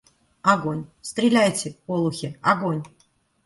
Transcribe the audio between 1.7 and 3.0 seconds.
олухи, огонь!